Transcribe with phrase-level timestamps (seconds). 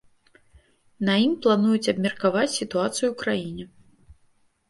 [1.09, 3.65] На ім плануюць абмеркаваць сітуацыю ў краіне.